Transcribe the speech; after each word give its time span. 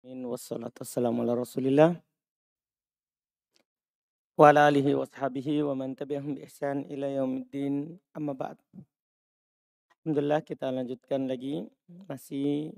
Wassalatu 0.00 0.80
wassalamu 0.80 1.20
ala 1.20 1.36
rasulillah 1.36 1.92
wa 4.32 4.48
ala 4.48 4.72
alihi 4.72 4.96
wa 4.96 5.04
sahbihi 5.04 5.60
wa 5.60 5.76
man 5.76 5.92
tabi'ahum 5.92 6.40
bi 6.40 6.48
ihsan 6.48 6.88
ila 6.88 7.04
yaumiddin 7.04 8.00
amma 8.16 8.32
ba'd. 8.32 8.56
Alhamdulillah 10.00 10.40
kita 10.40 10.72
lanjutkan 10.72 11.28
lagi 11.28 11.68
masih 12.08 12.72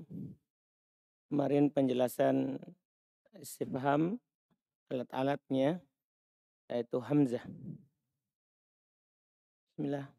kemarin 1.31 1.71
penjelasan 1.71 2.59
istifham 3.39 4.19
alat-alatnya 4.91 5.79
yaitu 6.67 6.99
hamzah. 6.99 7.47
Bismillah. 9.71 10.11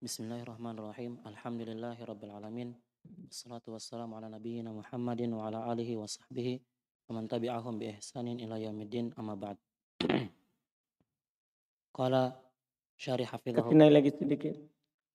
Bismillahirrahmanirrahim. 0.00 1.20
Alhamdulillahirabbil 1.28 2.32
alamin. 2.32 2.72
Wassalatu 3.04 3.74
wassalamu 3.74 4.16
ala 4.16 4.30
nabiyyina 4.30 4.70
Muhammadin 4.70 5.34
wa 5.34 5.50
ala 5.50 5.66
alihi 5.68 5.98
wa 5.98 6.06
sahbihi 6.06 6.62
wa 7.10 7.18
man 7.18 7.28
tabi'ahum 7.28 7.76
bi 7.82 7.90
ihsanin 7.92 8.38
ila 8.40 8.56
yaumiddin 8.56 9.10
amma 9.18 9.34
ba'd. 9.34 9.58
Qala 11.96 12.34
syarih 12.96 13.26
hafizahu. 13.26 13.70
Ketinai 13.70 13.90
lagi 13.90 14.14
sedikit. 14.14 14.54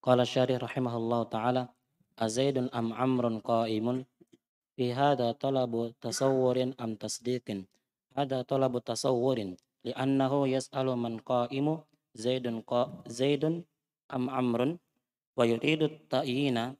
Qala 0.03 0.27
syarih 0.27 0.59
rahimahullah 0.59 1.21
ta'ala 1.31 1.63
azaidun 2.19 2.67
am 2.75 2.91
amrun 2.91 3.39
qa'imun 3.39 4.03
fi 4.75 4.91
hadha 4.91 5.31
talabu 5.39 5.95
tasawwurin 6.03 6.75
am 6.75 6.99
tasdiqin 6.99 7.63
hadha 8.15 8.43
talabu 8.43 8.83
tasawwurin 8.83 9.55
li'annahu 9.87 10.43
yas'alu 10.47 10.95
man 10.99 11.23
qa'imu 11.23 11.79
zaidun 12.15 12.59
qa 12.67 12.91
zaidun 13.07 13.63
am 14.11 14.27
amrun 14.27 14.75
wa 15.39 15.43
yuridu 15.47 15.87
ta'yina 16.11 16.75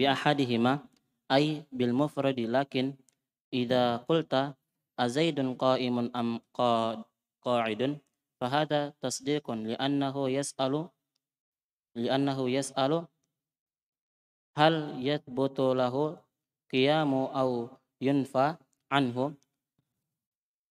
bi 0.00 0.08
ahadihima 0.08 0.80
ay 1.28 1.60
bil 1.68 1.92
mufradi 1.92 2.48
lakin 2.48 2.96
idza 3.52 4.00
qulta 4.08 4.56
azaidun 4.96 5.60
qa'imun 5.60 6.08
am 6.16 6.40
qa'idun 7.44 8.00
fahada 8.40 8.96
tasdiqun 9.04 9.68
li'annahu 9.68 10.32
yas'alu 10.32 10.88
li'annahu 12.00 12.48
yas'alu 12.48 13.04
hal 14.56 14.96
yathbutu 15.04 15.76
lahu 15.76 16.16
qiyamu 16.72 17.28
au 17.36 17.68
yunfa 18.00 18.56
anhu? 18.88 19.36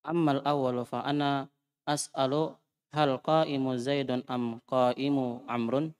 Ammal 0.01 0.41
awwalu 0.41 0.89
fa 0.89 1.05
ana 1.05 1.53
as'alu 1.85 2.57
hal 2.89 3.21
qa'imu 3.21 3.77
zaidun 3.77 4.25
am 4.25 4.57
qa'imu 4.65 5.45
amrun 5.45 5.93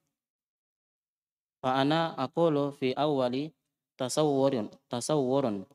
fa 1.60 1.84
ana 1.84 2.16
aqulu 2.16 2.72
fi 2.72 2.96
awwali 2.96 3.52
tasawwurun 4.00 4.72
tasawwurun. 4.88 5.68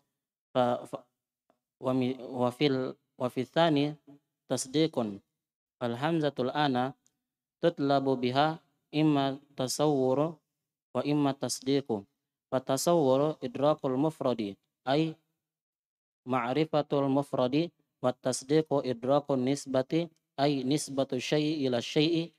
Fa, 0.53 0.81
fa 0.89 1.05
wa, 1.81 1.93
mi, 1.93 2.17
wa 2.17 2.49
fil 2.49 2.97
wa 3.21 3.28
fi 3.28 3.45
tsani 3.45 3.93
tasdiqun. 4.49 5.21
Fal 5.77 5.94
hamzatul 6.00 6.49
ana 6.55 6.97
tutlabu 7.61 8.17
biha 8.17 8.56
imma 8.93 9.37
tasawwuru 9.59 10.33
wa 10.94 11.00
imma 11.05 11.37
tasdiqu. 11.37 12.00
Fa 12.49 12.59
tasawwuru 12.65 13.37
idrakul 13.44 13.99
mufradi 14.00 14.56
ay 14.89 15.12
ma'rifatul 16.25 17.12
mufradi 17.12 17.69
wa 18.00 18.12
tasdiqu 18.12 18.81
idrakun 18.84 19.44
nisbati 19.44 20.09
ay 20.41 20.65
nisbatu 20.65 21.21
syai'i 21.21 21.69
ila 21.69 21.78
syai'i 21.84 22.33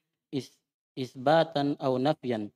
isbatan 0.96 1.76
aw 1.78 1.94
nafyan 2.00 2.50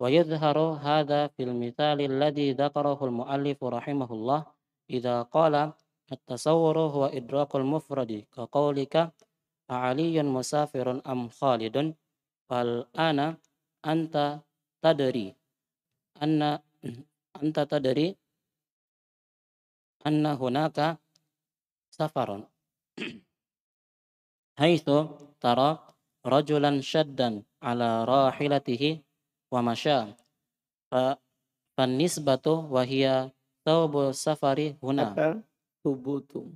ويظهر 0.00 0.58
هذا 0.58 1.20
في 1.26 1.42
المثال 1.42 1.98
الذي 2.00 2.52
ذكره 2.52 2.98
المؤلف 3.04 3.64
رحمه 3.64 4.10
الله 4.12 4.40
إذا 4.90 5.22
قال 5.22 5.72
التصور 6.12 6.76
هو 6.78 7.02
إدراك 7.06 7.52
المفرد 7.56 8.12
كقولك 8.32 8.94
علي 9.70 10.16
مسافر 10.22 10.86
أم 11.06 11.28
خالد؟ 11.28 11.76
فالآن 12.48 13.18
أنت 13.86 14.14
تدري 14.82 15.36
أن 16.22 16.58
أنت 17.42 17.58
تدري 17.60 18.16
أن 20.06 20.26
هناك 20.26 20.98
سفر؟ 21.90 22.28
حيث 24.60 24.86
ترى 25.40 25.68
رجلا 26.26 26.80
شدا 26.80 27.42
على 27.62 28.04
راحلته 28.04 29.00
wa 29.50 29.60
masya. 29.62 30.14
Fa 30.90 31.86
nisbatu 31.86 32.70
wa 32.70 32.84
hiya 32.84 33.30
thawbu 33.66 34.14
safari 34.14 34.78
huna. 34.80 35.42
Tubutu. 35.82 36.54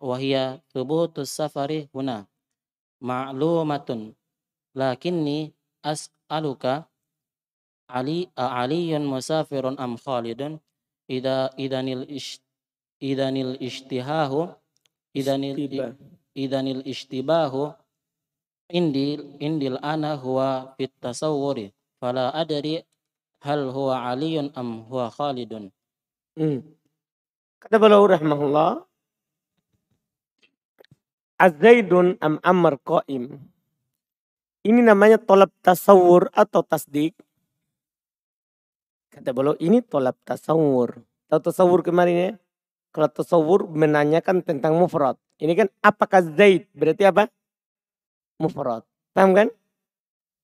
Wa 0.00 0.18
hiya 0.18 0.58
thubutu 0.72 1.26
safari 1.26 1.88
huna. 1.92 2.26
Ma'lumatun. 3.02 4.14
Lakinni 4.74 5.54
as'aluka 5.82 6.86
ali 7.88 8.30
aliyun 8.36 9.02
musafirun 9.04 9.74
am 9.78 9.98
khalidun. 9.98 10.60
Ida 11.10 11.50
idanil 11.58 12.06
ish, 12.06 12.38
idanil 13.02 13.58
ishtihahu 13.58 14.46
idanil 15.10 15.58
idanil 16.34 16.82
ishtibahu. 16.86 17.74
Indil 18.70 19.34
indil 19.42 19.82
ana 19.82 20.14
huwa 20.14 20.78
fit 20.78 20.94
tasawwuri 21.02 21.74
fala 22.00 22.32
adri 22.32 22.80
hal 23.44 23.68
huwa 23.68 24.08
aliyun 24.08 24.50
am 24.56 24.88
huwa 24.88 25.12
khalidun. 25.12 25.68
Hmm. 26.34 26.64
Kata 27.60 27.76
beliau 27.76 28.08
rahmahullah, 28.08 28.88
Azaidun 31.40 32.20
am 32.20 32.36
amr 32.44 32.76
qaim. 32.84 33.40
Ini 34.60 34.80
namanya 34.84 35.16
tolab 35.16 35.48
tasawur 35.64 36.28
atau 36.36 36.60
tasdik. 36.60 37.16
Kata 39.08 39.32
beliau 39.32 39.56
ini 39.56 39.80
tolab 39.80 40.20
tasawur. 40.24 41.00
Tahu 41.32 41.40
tasawur 41.40 41.80
kemarin 41.80 42.16
ya? 42.16 42.30
Kalau 42.92 43.08
tasawur 43.08 43.72
menanyakan 43.72 44.44
tentang 44.44 44.76
mufrad. 44.76 45.16
Ini 45.40 45.56
kan 45.56 45.68
apakah 45.80 46.20
Zaid? 46.36 46.68
Berarti 46.76 47.08
apa? 47.08 47.32
Mufrad. 48.36 48.84
Paham 49.16 49.32
kan? 49.32 49.48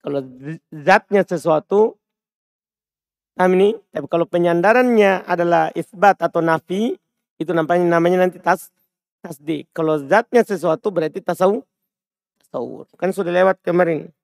Kalau 0.07 0.23
zatnya 0.71 1.27
sesuatu, 1.27 1.99
ini? 3.43 3.75
Tapi 3.91 4.07
kalau 4.07 4.23
penyandarannya 4.23 5.27
adalah 5.27 5.75
isbat 5.75 6.23
atau 6.23 6.39
nafi, 6.39 6.95
itu 7.43 7.51
namanya 7.51 7.99
namanya 7.99 8.23
nanti 8.23 8.39
tas 8.39 8.71
tasdik. 9.19 9.67
Kalau 9.75 9.99
zatnya 9.99 10.47
sesuatu 10.47 10.95
berarti 10.95 11.19
tasawur. 11.19 11.67
Tasawur. 12.39 12.87
Kan 12.95 13.11
sudah 13.11 13.35
lewat 13.35 13.59
kemarin. 13.67 14.15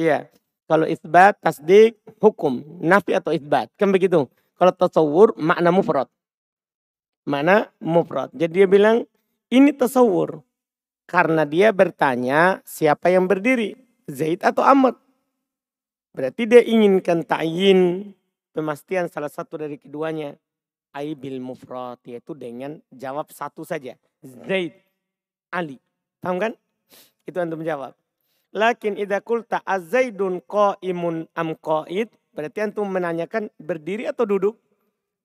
Iya. 0.00 0.32
Kalau 0.64 0.88
isbat, 0.88 1.36
tasdik, 1.44 2.00
hukum. 2.24 2.64
Nafi 2.80 3.12
atau 3.12 3.36
isbat. 3.36 3.68
Kan 3.76 3.92
begitu. 3.92 4.24
Kalau 4.56 4.72
tasawur, 4.72 5.36
makna 5.36 5.68
mufrad. 5.68 6.08
Makna 7.28 7.68
mufrad. 7.76 8.32
Jadi 8.32 8.64
dia 8.64 8.66
bilang, 8.72 9.04
ini 9.52 9.76
tasawur. 9.76 10.40
Karena 11.04 11.44
dia 11.44 11.68
bertanya 11.76 12.64
siapa 12.64 13.12
yang 13.12 13.28
berdiri. 13.28 13.83
Zaid 14.10 14.44
atau 14.44 14.60
Amr. 14.60 14.96
Berarti 16.14 16.46
dia 16.46 16.62
inginkan 16.62 17.26
ta'yin 17.26 18.12
pemastian 18.54 19.10
salah 19.10 19.32
satu 19.32 19.58
dari 19.58 19.80
keduanya. 19.80 20.36
Aibil 20.94 21.42
mufrad 21.42 21.98
yaitu 22.06 22.38
dengan 22.38 22.78
jawab 22.94 23.26
satu 23.34 23.66
saja. 23.66 23.98
Zaid, 24.22 24.78
Ali. 25.50 25.82
Paham 26.22 26.38
kan? 26.38 26.52
Itu 27.26 27.42
antum 27.42 27.66
jawab. 27.66 27.98
Lakin 28.54 28.94
idza 28.94 29.18
qulta 29.18 29.58
azaidun 29.66 30.38
qaimun 30.46 31.26
am 31.34 31.58
qaid 31.58 32.14
berarti 32.30 32.62
antum 32.62 32.86
menanyakan 32.86 33.50
berdiri 33.58 34.06
atau 34.06 34.22
duduk. 34.22 34.54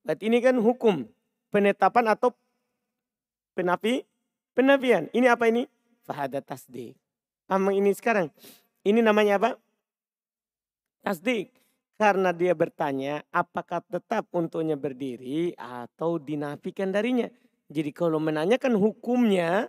Berarti 0.01 0.25
ini 0.25 0.41
kan 0.41 0.57
hukum 0.57 1.05
penetapan 1.53 2.17
atau 2.17 2.33
penafi 3.53 4.01
penafian. 4.57 5.05
Ini 5.13 5.29
apa 5.29 5.53
ini? 5.53 5.69
Fahada 6.01 6.41
tasdik. 6.41 6.97
Paham 7.45 7.69
ini 7.69 7.93
sekarang? 7.93 8.33
Ini 8.87 9.03
namanya 9.03 9.39
apa? 9.41 9.51
Tasdik. 11.03 11.51
Karena 11.99 12.31
dia 12.31 12.55
bertanya 12.55 13.27
apakah 13.27 13.83
tetap 13.83 14.31
untuknya 14.31 14.79
berdiri 14.79 15.51
atau 15.59 16.15
dinafikan 16.15 16.95
darinya. 16.95 17.27
Jadi 17.67 17.91
kalau 17.91 18.23
menanyakan 18.23 18.79
hukumnya 18.79 19.67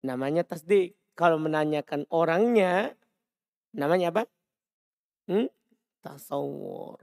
namanya 0.00 0.48
tasdik. 0.48 0.96
Kalau 1.18 1.36
menanyakan 1.36 2.06
orangnya 2.14 2.94
namanya 3.74 4.14
apa? 4.14 4.22
Hmm? 5.26 5.50
Tasawur. 6.00 7.02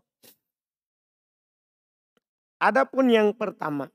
Adapun 2.58 3.12
yang 3.12 3.36
pertama, 3.36 3.92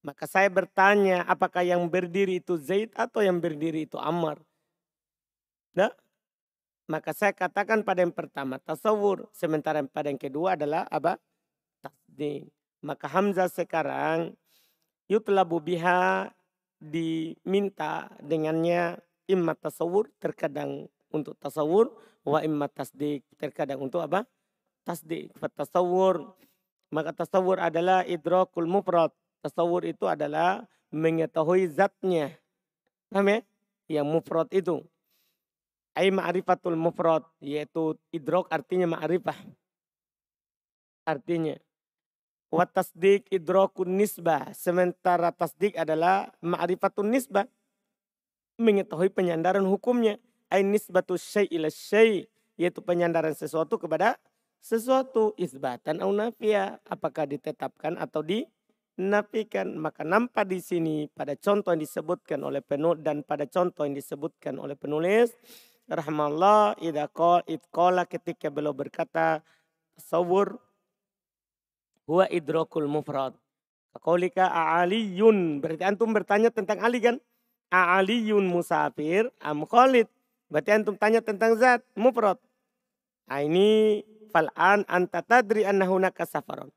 maka 0.00 0.24
saya 0.24 0.48
bertanya 0.48 1.28
apakah 1.28 1.60
yang 1.60 1.84
berdiri 1.86 2.40
itu 2.40 2.56
Zaid 2.56 2.90
atau 2.96 3.20
yang 3.20 3.38
berdiri 3.38 3.84
itu 3.84 4.00
Ammar. 4.00 4.40
Nah, 5.74 5.90
Maka 6.84 7.16
saya 7.16 7.32
katakan 7.32 7.80
pada 7.80 8.04
yang 8.04 8.12
pertama 8.12 8.60
tasawur. 8.60 9.32
Sementara 9.32 9.80
pada 9.88 10.12
yang 10.12 10.20
kedua 10.20 10.52
adalah 10.52 10.84
apa? 10.92 11.16
Tasdik. 11.80 12.52
Maka 12.84 13.08
Hamzah 13.08 13.48
sekarang 13.48 14.36
yutlabu 15.08 15.64
biha 15.64 16.28
diminta 16.76 18.12
dengannya 18.20 19.00
imma 19.24 19.56
tasawur 19.56 20.12
terkadang 20.20 20.84
untuk 21.08 21.40
tasawur 21.40 21.96
wa 22.28 22.44
imma 22.44 22.68
tasdik 22.68 23.24
terkadang 23.40 23.80
untuk 23.80 24.04
apa? 24.04 24.28
Tasdik. 24.84 25.32
Tasawur 25.56 26.36
maka 26.92 27.16
tasawur 27.16 27.64
adalah 27.64 28.04
idrakul 28.04 28.68
mufrad. 28.68 29.08
Tasawur 29.40 29.88
itu 29.88 30.04
adalah 30.04 30.68
mengetahui 30.92 31.64
zatnya. 31.72 32.36
Paham 33.08 33.32
ya? 33.32 33.40
Yang 33.88 34.06
mufrad 34.12 34.48
itu. 34.52 34.84
Ai 35.94 36.10
ma'rifatul 36.10 36.74
mufrad 36.74 37.22
yaitu 37.38 37.94
idrok 38.10 38.50
artinya 38.50 38.98
ma'rifah. 38.98 39.38
Artinya 41.06 41.54
wa 42.54 42.64
tasdik 42.70 43.26
idrokun 43.34 43.98
nisbah 43.98 44.54
sementara 44.54 45.34
tasdik 45.34 45.74
adalah 45.74 46.30
ma'rifatun 46.38 47.10
nisbah 47.10 47.50
mengetahui 48.62 49.10
penyandaran 49.10 49.66
hukumnya 49.66 50.22
ai 50.54 50.62
nisbatu 50.62 51.18
syai' 51.18 51.50
ila 51.50 51.66
syai' 51.66 52.30
yaitu 52.54 52.78
penyandaran 52.78 53.34
sesuatu 53.34 53.74
kepada 53.74 54.14
sesuatu 54.62 55.34
isbatan 55.34 55.98
au 55.98 56.14
nafia 56.14 56.78
apakah 56.86 57.26
ditetapkan 57.26 57.98
atau 57.98 58.22
dinafikan 58.22 59.74
maka 59.74 60.06
nampak 60.06 60.46
di 60.46 60.62
sini 60.62 61.10
pada 61.10 61.34
contoh 61.34 61.74
yang 61.74 61.82
disebutkan 61.82 62.38
oleh 62.46 62.62
penulis 62.62 63.02
dan 63.02 63.26
pada 63.26 63.50
contoh 63.50 63.82
yang 63.82 63.98
disebutkan 63.98 64.62
oleh 64.62 64.78
penulis 64.78 65.34
rahmallah 65.88 66.76
idza 66.80 67.08
qala 67.72 68.08
ketika 68.08 68.48
beliau 68.48 68.72
berkata 68.72 69.44
tasawur 69.96 70.56
huwa 72.08 72.28
idrakul 72.28 72.88
mufrad 72.88 73.36
Kaulika 74.02 74.50
a'aliyun. 74.50 75.62
Berarti 75.62 75.84
antum 75.86 76.10
bertanya 76.10 76.50
tentang 76.50 76.82
Ali 76.82 76.98
kan? 76.98 77.22
A'aliyun 77.70 78.46
musafir 78.46 79.30
am 79.38 79.62
khalid. 79.66 80.10
Berarti 80.50 80.70
antum 80.74 80.98
tanya 80.98 81.22
tentang 81.22 81.54
zat 81.58 81.82
mufrad. 81.94 82.38
Nah, 83.30 83.40
ini 83.40 84.02
fal'an 84.34 84.82
anta 84.90 85.22
tadri 85.22 85.62
anna 85.62 85.86
hunaka 85.86 86.26
safaron. 86.26 86.70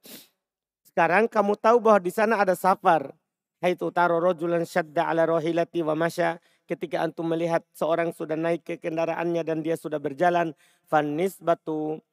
Sekarang 0.86 1.26
kamu 1.30 1.58
tahu 1.58 1.78
bahwa 1.82 2.00
di 2.02 2.14
sana 2.14 2.38
ada 2.42 2.54
safar. 2.54 3.14
Haitu 3.58 3.90
taro 3.90 4.22
rojulan 4.22 4.62
syadda 4.70 5.10
ala 5.10 5.26
rohilati 5.26 5.82
wa 5.82 5.98
masya 5.98 6.38
ketika 6.68 7.02
antum 7.02 7.26
melihat 7.26 7.64
seorang 7.72 8.12
sudah 8.12 8.36
naik 8.36 8.68
ke 8.68 8.76
kendaraannya 8.78 9.42
dan 9.48 9.64
dia 9.64 9.80
sudah 9.80 9.98
berjalan 9.98 10.52
fanis 10.92 11.40
batu 11.40 12.04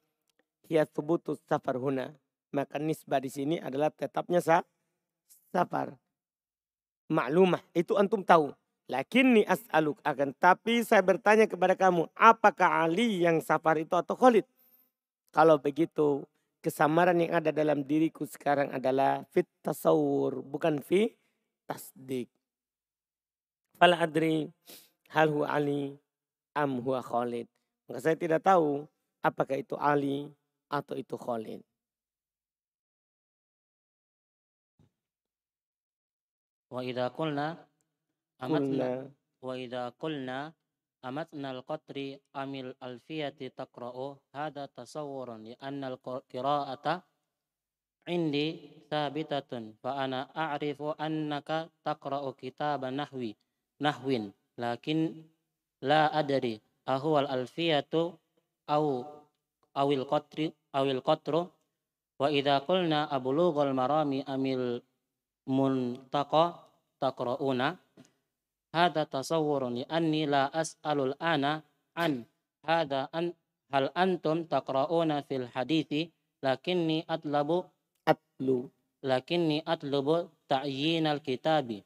hiya 0.71 0.87
thubutu 0.87 1.35
safar 1.45 1.75
huna. 1.75 2.15
Maka 2.55 2.79
nisbah 2.79 3.19
di 3.19 3.27
sini 3.27 3.55
adalah 3.59 3.91
tetapnya 3.91 4.39
sah, 4.39 4.63
safar. 5.51 5.99
Maklumah 7.11 7.61
itu 7.75 7.99
antum 7.99 8.23
tahu. 8.23 8.55
Lakinni 8.85 9.41
as'aluk 9.49 9.97
akan 10.05 10.29
tapi 10.37 10.85
saya 10.85 11.01
bertanya 11.01 11.49
kepada 11.49 11.73
kamu 11.73 12.05
apakah 12.13 12.85
Ali 12.85 13.25
yang 13.25 13.41
safar 13.41 13.81
itu 13.81 13.97
atau 13.97 14.13
Khalid? 14.13 14.45
Kalau 15.33 15.57
begitu 15.57 16.21
kesamaran 16.61 17.17
yang 17.17 17.41
ada 17.41 17.49
dalam 17.49 17.81
diriku 17.81 18.29
sekarang 18.29 18.69
adalah 18.69 19.25
fit 19.33 19.49
tasawur 19.65 20.45
bukan 20.45 20.81
fi 20.85 21.13
tasdik 21.65 22.29
Fala 23.75 23.99
adri 23.99 24.47
hal 25.11 25.27
huwa 25.35 25.51
Ali 25.51 25.99
am 26.55 26.79
huwa 26.79 27.03
Khalid. 27.03 27.47
Maka 27.87 27.99
saya 27.99 28.15
tidak 28.15 28.39
tahu 28.39 28.87
apakah 29.19 29.59
itu 29.59 29.75
Ali 29.75 30.31
atau 30.71 30.95
itu 30.95 31.19
Khalid. 31.19 31.59
Wa 36.71 36.81
idza 36.83 37.11
qulna 37.11 37.55
amatna 38.39 39.07
wa 39.39 39.53
idza 39.55 39.91
qulna 39.95 40.51
amatna 41.05 41.53
al-qatri 41.53 42.17
amil 42.33 42.73
alfiyati 42.81 43.53
taqra'u 43.53 44.17
hada 44.33 44.65
tasawwurun 44.71 45.45
li 45.45 45.53
anna 45.61 45.93
al-qira'ata 45.93 47.05
indi 48.09 48.47
thabitatun 48.89 49.77
fa 49.79 50.03
ana 50.03 50.27
a'rifu 50.33 50.97
annaka 50.97 51.69
taqra'u 51.85 52.33
kitaban 52.33 52.97
nahwi 52.97 53.37
nahwin 53.83 54.31
lakin 54.57 55.25
la 55.83 56.07
adri 56.11 56.61
ahwal 56.87 57.27
alfiyatu 57.27 58.15
au 58.71 58.85
awil 59.75 60.03
qatri 60.07 60.53
awil 60.73 61.01
qatru 61.03 61.49
wa 62.19 62.27
idza 62.31 62.63
qulna 62.63 63.09
ablughul 63.11 63.75
marami 63.75 64.23
amil 64.23 64.79
muntaqa 65.45 66.55
taqrauna 67.01 67.75
hada 68.71 69.03
tasawwurun 69.05 69.83
anni 69.91 70.23
la 70.25 70.47
as'alul 70.51 71.13
ana 71.19 71.61
an 71.95 72.23
hada 72.63 73.11
an 73.11 73.35
hal 73.71 73.91
antum 73.93 74.47
taqrauna 74.47 75.21
fil 75.27 75.45
hadithi 75.53 76.09
lakinni 76.41 77.03
atlabu 77.07 77.67
atlu 78.07 78.71
lakinni 79.03 79.59
atlubu 79.65 80.31
ta'yinal 80.47 81.19
kitabi 81.19 81.83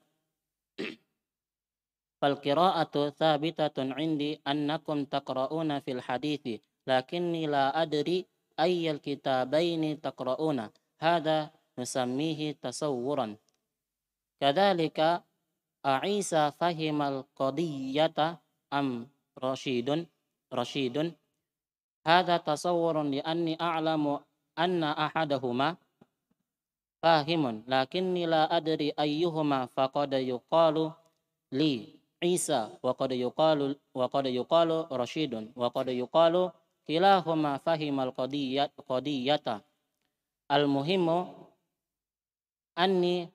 fal 2.19 2.37
qira'atu 2.37 3.15
thabitatun 3.15 3.95
indi 3.97 4.37
annakum 4.43 5.07
taqra'una 5.07 5.79
fil 5.81 6.03
hadithi 6.03 6.61
lakinni 6.85 7.47
la 7.47 7.71
adri 7.73 8.27
ayyal 8.59 8.99
kitabaini 8.99 9.97
taqra'una. 9.97 10.69
Hada 10.99 11.55
nusammihi 11.79 12.59
tasawuran 12.59 13.39
kadhalika 14.35 15.23
Aisa 15.79 16.51
fahimal 16.59 17.23
qadiyata 17.39 18.43
am 18.67 19.07
rasyidun 19.39 20.03
rasyidun 20.51 21.15
hadha 22.03 22.43
tasawwurun 22.43 23.15
li 23.15 23.23
anni 23.23 23.55
a'lamu 23.55 24.19
anna 24.59 24.91
ahadahuma 24.91 25.79
fahimun 26.99 27.63
lakinni 27.63 28.27
la 28.27 28.51
adri 28.51 28.91
ayyuhuma 28.91 29.71
faqad 29.71 30.19
yuqalu 30.19 30.91
li 31.55 31.98
Isa 32.19 32.75
wa 32.83 32.91
qad 32.91 33.15
yuqalu 33.15 33.79
wa 33.95 34.11
qad 34.11 34.27
yuqalu 34.27 34.91
Rasyidun 34.91 35.55
wa 35.55 35.71
qad 35.71 35.87
yuqalu 35.95 36.51
kilahuma 36.83 37.63
fahimal 37.63 38.11
qadiyat 38.11 38.75
qadiyata. 38.83 39.63
Al 40.51 40.67
muhimu 40.67 41.31
anni 42.75 43.31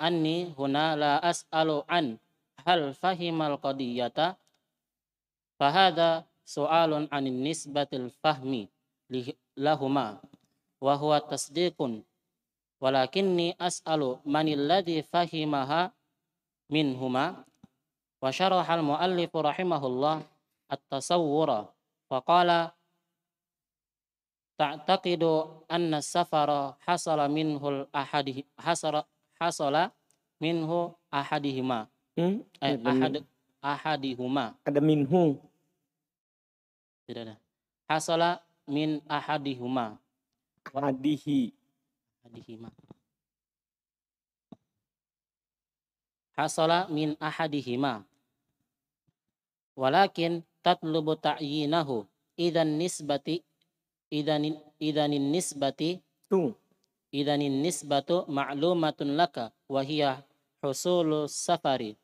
anni 0.00 0.48
huna 0.56 0.96
la 0.96 1.12
as'alu 1.20 1.84
an 1.84 2.16
hal 2.64 2.96
fahimal 2.96 3.60
qadiyata. 3.60 4.40
Fahada 5.60 6.24
su'alun 6.48 7.12
anin 7.12 7.44
nisbatil 7.44 8.08
fahmi 8.24 8.72
lahuma 9.52 10.16
wa 10.80 10.94
huwa 10.96 11.20
tasdiqun. 11.20 12.00
Walakinni 12.80 13.52
as'alu 13.58 14.22
manil 14.24 14.64
ladzi 14.64 15.02
fahimaha 15.02 15.92
minhuma 16.70 17.42
wa 18.18 18.30
syaraha 18.34 18.78
al-muallif 18.78 19.30
rahimahullah 19.30 20.26
at-tasawwura. 20.68 21.70
Wa 22.08 22.18
qala 22.24 22.74
ta'taqidu 24.58 25.64
anna 25.70 26.02
safara 26.02 26.74
hasala 26.82 27.30
minhu 27.30 27.86
ahadi 27.94 28.42
hasara 28.58 29.06
hasala 29.38 29.94
minhu 30.42 30.94
ahadihima. 31.14 31.86
Hmm? 32.18 32.42
eh, 32.58 32.74
ahad, 32.82 33.22
ahadihuma. 33.62 34.58
Ada 34.66 34.82
minhu. 34.82 35.38
Tidak 37.06 37.22
ada. 37.22 37.36
Hasala 37.86 38.42
min 38.66 38.98
ahadihuma. 39.06 39.94
Ahadihi. 40.74 41.54
Ahadihima. 42.26 42.68
Hasala 46.34 46.90
min 46.90 47.14
ahadihima 47.22 48.07
walakin 49.78 50.42
tatlubu 50.66 51.14
ta'yinahu. 51.14 52.02
Idan 52.34 52.78
nisbati 52.78 53.46
idan 54.10 54.42
idanin 54.82 55.30
nisbati 55.30 56.02
tu. 56.26 56.54
idanin 57.08 57.64
nisbatu 57.64 58.28
ma'lumatun 58.28 59.16
laka 59.16 59.48
wa 59.68 59.80
hiya 59.80 60.20
husulu 60.60 61.24
safari. 61.24 61.96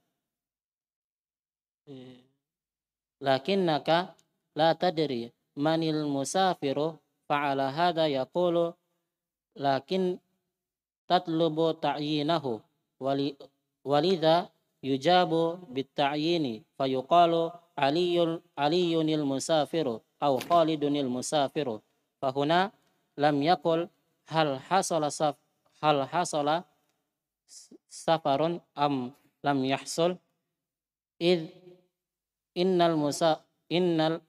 Lakinnaka 3.20 4.16
la 4.56 4.72
tadri 4.72 5.28
manil 5.56 6.08
musafiru 6.08 6.96
fa'ala 7.28 7.68
hadha 7.68 8.08
yaqulu 8.08 8.72
lakin 9.60 10.16
tatlubu 11.04 11.76
ta'yinahu. 11.76 12.64
Wali 12.96 13.36
walidha 13.84 14.48
yujabu 14.80 15.60
bitta'yini 15.68 16.64
fayuqalu 16.80 17.52
علي 17.77 18.39
علي 18.57 19.01
المسافر 19.15 19.99
أو 20.23 20.39
خالد 20.39 20.83
المسافر 20.83 21.79
فهنا 22.21 22.71
لم 23.17 23.43
يقل 23.43 23.89
هل 24.27 24.59
حصل 24.59 25.11
سف 25.11 25.35
هل 25.83 26.03
حصل 26.07 26.63
سفر 27.89 28.59
أم 28.77 29.11
لم 29.43 29.65
يحصل 29.65 30.17
إذ 31.21 31.47
إن 32.57 32.81
المسا 32.81 33.41
إن 33.71 34.01
ال 34.01 34.21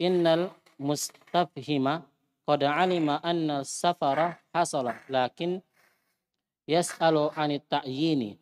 إن 0.00 0.26
المستفهم 0.26 2.02
قد 2.46 2.64
علم 2.64 3.10
أن 3.10 3.50
السفر 3.50 4.34
حصل 4.54 4.92
لكن 5.10 5.60
يسأل 6.68 7.16
عن 7.36 7.50
التعيين 7.50 8.38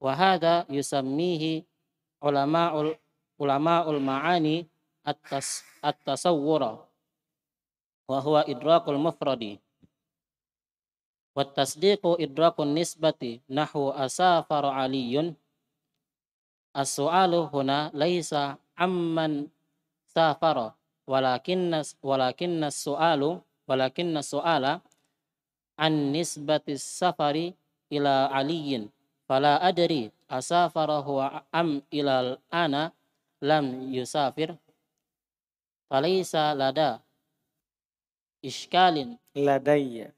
وهذا 0.00 0.66
يسميه 0.70 1.62
علماء 2.22 2.98
ulama 3.39 3.85
ulmaani 3.85 4.65
atas 5.05 5.63
at-tasawwura. 5.81 6.77
Wa 8.07 8.17
huwa 8.21 8.47
idrakul 8.49 8.97
mufradi. 8.97 9.59
Wa 11.35 11.45
tasdiqu 11.45 12.17
idrakun 12.19 12.73
nisbati 12.73 13.41
nahwu 13.49 13.93
asafar 13.93 14.65
aliyun. 14.65 15.35
As-su'alu 16.73 17.49
huna 17.49 17.89
laisa 17.93 18.57
amman 18.75 19.49
safara 20.13 20.73
walakinna 21.07 21.81
walakinna 22.03 22.69
su'alu 22.71 23.41
walakinna 23.67 24.21
su'ala 24.21 24.81
an 25.77 25.93
nisbati 26.13 26.77
safari 26.77 27.55
ila 27.89 28.29
aliyin 28.31 28.89
fala 29.27 29.61
adri 29.61 30.11
asafara 30.27 30.97
huwa 30.99 31.43
am 31.51 31.81
ila 31.91 32.37
ana 32.51 32.91
lam 33.41 33.93
yusafir 33.93 34.57
falaisa 35.89 36.53
lada 36.57 37.01
iskalin 38.41 39.17
ladayya. 39.35 40.13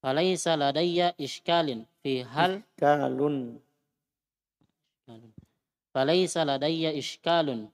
Falaisa 0.00 0.56
ladayya 0.56 1.12
iskalin 1.20 1.84
fi 2.00 2.24
hal? 2.24 2.64
Iskalun 2.76 3.60
falaisa 5.92 6.48
ladayya 6.48 6.96
iskalun 6.96 7.68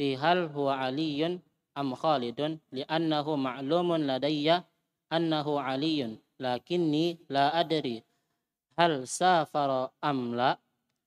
fi 0.00 0.16
hal 0.16 0.48
huwa 0.48 0.80
aliyun 0.80 1.44
am 1.76 1.92
khalidun 1.92 2.56
li 2.72 2.80
li'annahu 2.80 3.36
ma'lumun 3.36 4.08
ladayya 4.08 4.64
annahu 5.12 5.60
aliyun. 5.60 6.16
Lakinni 6.36 7.16
la 7.32 7.48
adri 7.56 8.04
hal 8.76 9.08
safara 9.08 9.88
am 10.04 10.36
la 10.36 10.56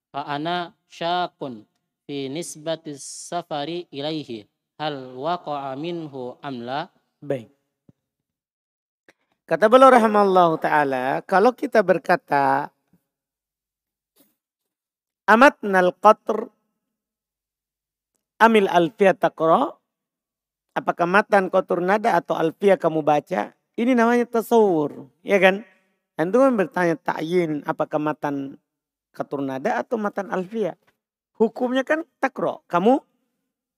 fa 0.10 0.26
ana 0.26 0.74
syakun 0.90 1.70
fi 2.10 2.26
nisbatis 2.26 3.06
safari 3.30 3.86
ilaihi 3.94 4.50
hal 4.82 5.14
waqa'a 5.14 5.78
minhu 5.78 6.42
amla 6.42 6.90
baik. 7.22 7.54
Kata 9.46 9.70
beliau 9.70 9.94
rahimallahu 9.94 10.58
taala 10.58 11.22
kalau 11.30 11.54
kita 11.54 11.86
berkata 11.86 12.74
amatnal 15.30 15.94
qatr 16.02 16.50
amil 18.42 18.66
alfiya 18.66 19.14
taqra 19.14 19.78
apakah 20.74 21.06
matan 21.06 21.54
qatur 21.54 21.78
nada 21.78 22.18
atau 22.18 22.34
alfiya 22.34 22.82
kamu 22.82 23.06
baca? 23.06 23.54
Ini 23.78 23.94
namanya 23.94 24.26
tasawur 24.26 25.14
ya 25.22 25.38
kan? 25.38 25.62
Antum 26.18 26.42
kan 26.42 26.58
bertanya 26.58 26.98
ta'yin 26.98 27.62
apakah 27.70 28.02
matan 28.02 28.58
qatur 29.14 29.46
nada 29.46 29.78
atau 29.78 30.02
matan 30.02 30.34
alfiyah 30.34 30.74
hukumnya 31.40 31.88
kan 31.88 32.04
takro 32.20 32.62
kamu 32.68 33.00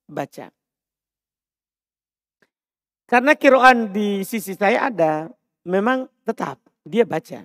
baca 0.09 0.49
karena 3.11 3.35
kiroan 3.35 3.91
di 3.91 4.23
sisi 4.23 4.55
saya 4.55 4.87
ada, 4.87 5.27
memang 5.67 6.07
tetap 6.23 6.63
dia 6.87 7.03
baca. 7.03 7.43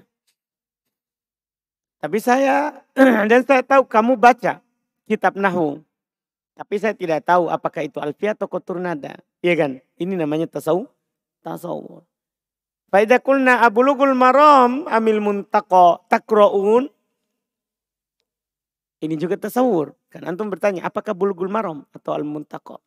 Tapi 1.99 2.19
saya 2.23 2.87
dan 3.27 3.43
saya 3.43 3.67
tahu 3.67 3.83
kamu 3.83 4.15
baca 4.15 4.63
kitab 5.11 5.35
Nahu. 5.35 5.83
Tapi 6.55 6.75
saya 6.79 6.95
tidak 6.95 7.27
tahu 7.27 7.51
apakah 7.51 7.83
itu 7.83 7.99
alfiah 7.99 8.39
atau 8.39 8.47
kotur 8.47 8.79
nada. 8.79 9.19
Iya 9.43 9.59
kan? 9.59 9.71
Ini 9.99 10.15
namanya 10.15 10.47
tasawuf. 10.47 10.87
Tasawuf. 11.43 12.07
Faidah 12.87 13.19
kulna 13.19 13.67
abulugul 13.67 14.15
maram 14.15 14.87
amil 14.87 15.19
muntako 15.19 16.07
takroun. 16.07 16.87
Ini 19.07 19.15
juga 19.15 19.39
tasawur. 19.39 19.95
Kan 20.11 20.27
antum 20.27 20.51
bertanya 20.51 20.83
apakah 20.83 21.15
bulugul 21.15 21.47
maram 21.47 21.87
atau 21.95 22.11
al 22.11 22.27
muntako. 22.27 22.83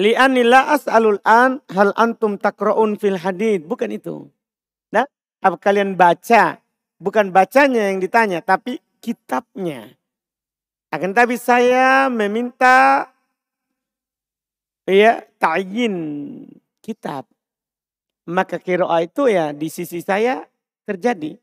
Li'ani 0.00 0.40
la 0.48 0.72
as'alul 0.72 1.20
an 1.20 1.60
hal 1.76 1.92
antum 1.92 2.40
takra'un 2.40 2.96
fil 2.96 3.20
hadid. 3.20 3.68
Bukan 3.68 3.92
itu. 3.92 4.32
Nah, 4.96 5.04
apa 5.44 5.56
kalian 5.60 5.92
baca? 5.92 6.56
Bukan 6.96 7.28
bacanya 7.28 7.92
yang 7.92 8.00
ditanya, 8.00 8.40
tapi 8.40 8.80
kitabnya. 9.04 9.92
Akan 10.88 11.12
tapi 11.12 11.36
saya 11.36 12.08
meminta 12.08 13.04
ya 14.88 15.20
ta'yin 15.36 15.92
kitab. 16.80 17.28
Maka 18.24 18.56
kiroa 18.56 19.04
itu 19.04 19.28
ya 19.28 19.52
di 19.52 19.68
sisi 19.68 20.00
saya 20.00 20.48
terjadi. 20.88 21.36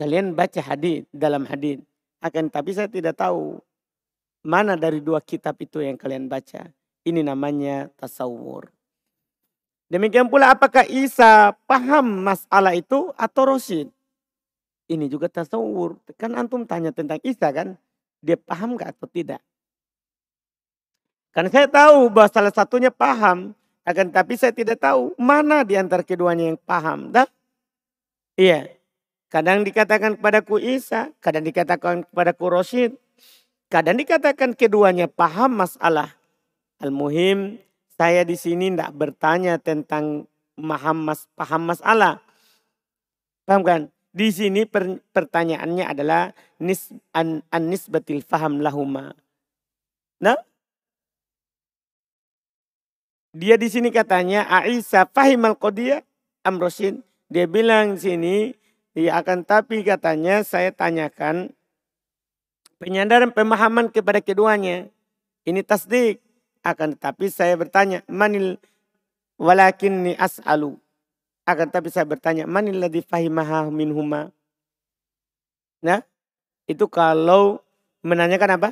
Kalian 0.00 0.32
baca 0.32 0.64
hadid 0.64 1.04
dalam 1.12 1.44
hadid. 1.44 1.84
Akan 2.24 2.48
tapi 2.48 2.72
saya 2.72 2.88
tidak 2.88 3.20
tahu 3.20 3.60
mana 4.40 4.72
dari 4.72 5.04
dua 5.04 5.20
kitab 5.20 5.60
itu 5.60 5.84
yang 5.84 6.00
kalian 6.00 6.24
baca. 6.24 6.72
Ini 7.04 7.20
namanya 7.20 7.92
tasawur. 8.00 8.72
Demikian 9.92 10.32
pula 10.32 10.56
apakah 10.56 10.88
Isa 10.88 11.52
paham 11.68 12.24
masalah 12.24 12.72
itu 12.72 13.12
atau 13.12 13.52
Rosid? 13.52 13.92
Ini 14.88 15.04
juga 15.12 15.28
tasawur. 15.28 16.00
Kan 16.16 16.32
antum 16.32 16.64
tanya 16.64 16.96
tentang 16.96 17.20
Isa 17.20 17.52
kan? 17.52 17.76
Dia 18.24 18.40
paham 18.40 18.80
gak 18.80 18.96
atau 18.96 19.04
tidak? 19.04 19.44
Kan 21.36 21.52
saya 21.52 21.68
tahu 21.68 22.08
bahwa 22.08 22.28
salah 22.32 22.54
satunya 22.56 22.88
paham. 22.88 23.52
Akan 23.84 24.08
tapi 24.08 24.40
saya 24.40 24.56
tidak 24.56 24.80
tahu 24.80 25.12
mana 25.20 25.60
di 25.60 25.76
antara 25.76 26.00
keduanya 26.00 26.48
yang 26.48 26.60
paham. 26.64 27.12
Dah? 27.12 27.28
Iya. 28.40 28.79
Kadang 29.30 29.62
dikatakan 29.62 30.18
kepadaku 30.18 30.58
Isa, 30.58 31.14
kadang 31.22 31.46
dikatakan 31.46 32.02
kepadaku 32.10 32.50
Rosid. 32.50 32.98
Kadang 33.70 34.02
dikatakan 34.02 34.58
keduanya 34.58 35.06
paham 35.06 35.54
masalah. 35.62 36.18
Al-Muhim 36.82 37.62
saya 37.94 38.26
di 38.26 38.34
sini 38.34 38.74
tidak 38.74 38.90
bertanya 38.98 39.60
tentang 39.62 40.26
paham, 40.58 41.06
mas, 41.06 41.30
paham 41.38 41.70
masalah. 41.70 42.18
Paham 43.46 43.62
kan? 43.62 43.80
Di 44.10 44.34
sini 44.34 44.66
per, 44.66 44.98
pertanyaannya 45.14 45.86
adalah 45.86 46.34
nis, 46.58 46.90
an, 47.14 47.46
an 47.54 47.62
nisbatil 47.70 48.26
faham 48.26 48.58
lahuma. 48.58 49.14
Nah, 50.18 50.34
dia 53.30 53.54
di 53.54 53.70
sini 53.70 53.94
katanya 53.94 54.50
Aisyah 54.50 55.06
fahim 55.14 55.46
al 55.46 55.54
amrosin. 56.42 57.06
Dia 57.30 57.46
bilang 57.46 57.94
sini, 57.94 58.50
ya 58.96 59.20
akan 59.22 59.46
tapi 59.46 59.82
katanya 59.86 60.42
saya 60.42 60.74
tanyakan 60.74 61.54
penyadaran 62.80 63.30
pemahaman 63.30 63.92
kepada 63.92 64.18
keduanya. 64.24 64.88
Ini 65.44 65.60
tasdik. 65.62 66.24
Akan 66.60 66.92
tetapi 66.92 67.32
saya 67.32 67.56
bertanya, 67.56 68.04
manil 68.04 68.60
walakinni 69.40 70.12
as'alu. 70.20 70.76
Akan 71.48 71.72
tetapi 71.72 71.88
saya 71.88 72.04
bertanya, 72.04 72.44
manil 72.44 72.76
ladhi 72.76 73.00
fahimaha 73.00 73.72
minhuma. 73.72 74.28
Nah, 75.80 76.04
itu 76.68 76.84
kalau 76.92 77.64
menanyakan 78.04 78.60
apa? 78.60 78.70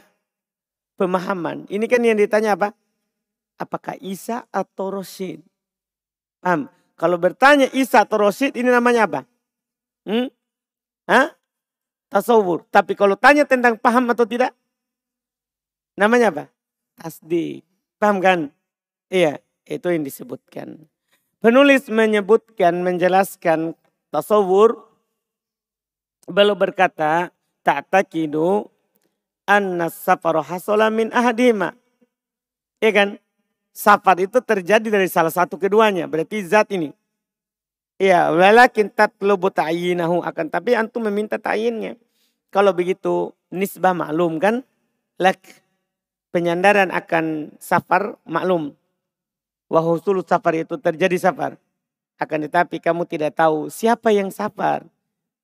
Pemahaman. 1.00 1.64
Ini 1.72 1.84
kan 1.88 2.04
yang 2.04 2.20
ditanya 2.20 2.60
apa? 2.60 2.76
Apakah 3.56 3.96
Isa 4.04 4.44
atau 4.52 5.00
Rosid? 5.00 5.40
Paham? 6.44 6.68
Kalau 6.98 7.16
bertanya 7.16 7.72
Isa 7.72 8.04
atau 8.04 8.28
Rosid 8.28 8.52
ini 8.52 8.68
namanya 8.68 9.08
apa? 9.08 9.20
Hmm? 10.05 10.28
Hah? 11.09 11.35
Tasawur. 12.12 12.69
Tapi 12.69 12.93
kalau 12.95 13.17
tanya 13.17 13.49
tentang 13.49 13.81
paham 13.81 14.11
atau 14.12 14.25
tidak? 14.25 14.52
Namanya 15.99 16.31
apa? 16.31 16.45
Tasdik. 16.99 17.67
Paham 17.99 18.23
kan? 18.23 18.38
Iya, 19.11 19.43
itu 19.67 19.87
yang 19.90 20.05
disebutkan. 20.07 20.87
Penulis 21.38 21.87
menyebutkan, 21.90 22.83
menjelaskan 22.83 23.75
tasawur. 24.11 24.87
Beliau 26.28 26.55
berkata, 26.55 27.33
ta'takidu 27.64 28.69
anna 29.49 29.88
safaru 29.88 30.45
hasala 30.45 30.93
min 30.93 31.09
ahadima. 31.11 31.73
Iya 32.78 32.93
kan? 32.95 33.09
Safar 33.75 34.19
itu 34.19 34.43
terjadi 34.43 34.90
dari 34.90 35.07
salah 35.07 35.31
satu 35.31 35.55
keduanya. 35.55 36.11
Berarti 36.11 36.43
zat 36.43 36.71
ini. 36.75 36.91
Iya, 37.99 38.30
walakin 38.30 38.95
tatlubu 38.95 39.50
ta'yinahu 39.50 40.23
akan. 40.23 40.47
Tapi 40.54 40.78
antum 40.78 41.02
meminta 41.11 41.34
ta'yinnya. 41.34 41.99
Kalau 42.54 42.71
begitu, 42.71 43.34
nisbah 43.50 43.91
maklum 43.91 44.39
kan? 44.39 44.63
Lak 45.19 45.43
penyandaran 46.30 46.95
akan 46.95 47.58
safar 47.58 48.15
maklum. 48.23 48.78
Wahusul 49.67 50.23
safar 50.23 50.54
itu 50.54 50.78
terjadi 50.78 51.19
safar. 51.19 51.58
Akan 52.23 52.47
tetapi 52.47 52.78
kamu 52.78 53.02
tidak 53.11 53.34
tahu 53.34 53.67
siapa 53.67 54.15
yang 54.15 54.30
safar. 54.30 54.87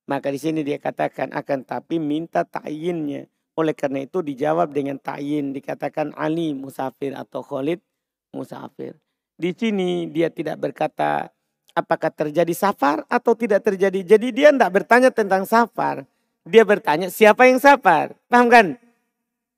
Maka 0.06 0.30
di 0.30 0.38
sini 0.38 0.62
dia 0.62 0.78
katakan 0.78 1.34
akan 1.34 1.66
tapi 1.66 1.98
minta 1.98 2.46
ta'yinnya. 2.46 3.26
Oleh 3.58 3.74
karena 3.74 4.06
itu 4.06 4.22
dijawab 4.22 4.70
dengan 4.70 5.02
ta'yin. 5.02 5.50
Dikatakan 5.50 6.14
Ali 6.14 6.54
musafir 6.54 7.18
atau 7.18 7.42
Khalid 7.42 7.82
musafir. 8.30 8.94
Di 9.34 9.50
sini 9.50 10.06
dia 10.06 10.30
tidak 10.30 10.62
berkata 10.62 11.33
apakah 11.74 12.08
terjadi 12.08 12.54
safar 12.54 13.02
atau 13.10 13.34
tidak 13.34 13.66
terjadi. 13.66 14.00
Jadi 14.16 14.30
dia 14.30 14.48
tidak 14.54 14.72
bertanya 14.82 15.10
tentang 15.10 15.42
safar. 15.44 16.06
Dia 16.46 16.62
bertanya 16.62 17.10
siapa 17.10 17.50
yang 17.50 17.58
safar. 17.58 18.14
Paham 18.30 18.48
kan? 18.48 18.66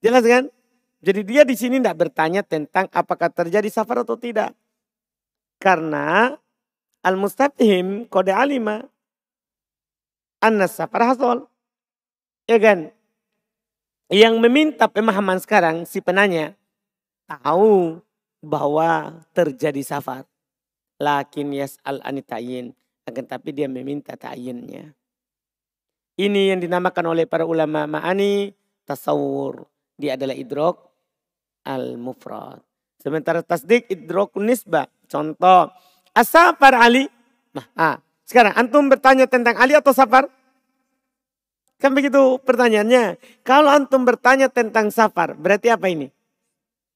Jelas 0.01 0.25
kan? 0.25 0.49
Jadi 1.05 1.21
dia 1.23 1.45
di 1.45 1.55
sini 1.55 1.79
tidak 1.79 2.09
bertanya 2.09 2.41
tentang 2.43 2.89
apakah 2.91 3.31
terjadi 3.31 3.69
safar 3.69 4.03
atau 4.03 4.17
tidak. 4.17 4.57
Karena 5.61 6.35
al-mustafhim 7.05 8.09
kode 8.11 8.33
alima 8.33 8.83
anna 10.41 10.67
safar 10.67 11.15
hasol. 11.15 11.47
Ya 12.49 12.57
kan? 12.59 12.91
Yang 14.07 14.35
meminta 14.39 14.87
pemahaman 14.87 15.43
sekarang 15.43 15.83
si 15.83 15.99
penanya 15.99 16.55
tahu 17.27 17.99
bahwa 18.39 19.19
terjadi 19.35 19.83
safar. 19.83 20.23
Lakin 20.97 21.53
yas'al 21.53 22.01
anitayin. 22.01 22.73
Akan 23.07 23.25
tapi 23.29 23.55
dia 23.55 23.71
meminta 23.71 24.19
ta'yinnya. 24.19 24.91
Ini 26.17 26.57
yang 26.57 26.61
dinamakan 26.65 27.13
oleh 27.13 27.29
para 27.29 27.45
ulama 27.45 27.85
ma'ani 27.85 28.57
tasawur. 28.89 29.69
Dia 30.01 30.17
adalah 30.17 30.33
idrok 30.33 30.81
al-mufrad. 31.67 32.65
Sementara 32.97 33.45
tasdik 33.45 33.87
idrok 33.93 34.35
nisbah. 34.41 34.89
Contoh, 35.07 35.71
asafar 36.17 36.75
Ali. 36.75 37.07
Nah, 37.53 37.67
ah, 37.77 37.97
sekarang 38.25 38.57
antum 38.57 38.89
bertanya 38.91 39.29
tentang 39.29 39.55
Ali 39.61 39.77
atau 39.77 39.93
safar? 39.93 40.27
Kan 41.77 41.93
begitu 41.93 42.41
pertanyaannya. 42.41 43.21
Kalau 43.45 43.69
antum 43.69 44.03
bertanya 44.03 44.49
tentang 44.49 44.89
safar, 44.89 45.37
berarti 45.37 45.69
apa 45.69 45.87
ini? 45.93 46.09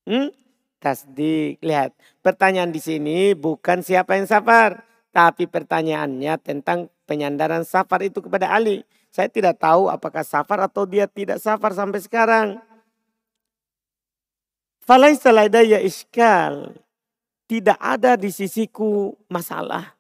Hmm? 0.09 0.33
Tasdik. 0.81 1.61
Lihat, 1.61 1.93
pertanyaan 2.25 2.73
di 2.73 2.81
sini 2.81 3.37
bukan 3.37 3.85
siapa 3.85 4.17
yang 4.17 4.25
safar, 4.25 4.83
tapi 5.13 5.45
pertanyaannya 5.45 6.35
tentang 6.41 6.89
penyandaran 7.05 7.63
safar 7.69 8.01
itu 8.01 8.25
kepada 8.25 8.49
Ali. 8.49 8.83
Saya 9.13 9.29
tidak 9.29 9.61
tahu 9.61 9.93
apakah 9.93 10.25
safar 10.25 10.65
atau 10.65 10.89
dia 10.89 11.05
tidak 11.05 11.43
safar 11.43 11.77
sampai 11.77 12.01
sekarang. 12.01 12.49
Falaisa 14.81 15.31
ya 15.63 15.79
iskal. 15.83 16.75
Tidak 17.51 17.79
ada 17.83 18.15
di 18.15 18.31
sisiku 18.31 19.11
masalah. 19.27 19.99